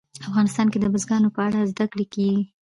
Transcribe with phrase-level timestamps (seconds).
[0.29, 2.43] افغانستان کې د بزګان په اړه زده کړه کېږي.